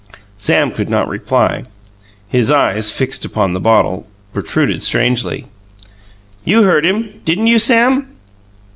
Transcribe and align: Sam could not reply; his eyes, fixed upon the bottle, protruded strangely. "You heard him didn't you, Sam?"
Sam 0.35 0.71
could 0.71 0.89
not 0.89 1.07
reply; 1.07 1.63
his 2.27 2.49
eyes, 2.49 2.89
fixed 2.91 3.23
upon 3.23 3.53
the 3.53 3.59
bottle, 3.59 4.07
protruded 4.33 4.81
strangely. 4.81 5.45
"You 6.43 6.63
heard 6.63 6.87
him 6.87 7.19
didn't 7.23 7.45
you, 7.45 7.59
Sam?" 7.59 8.07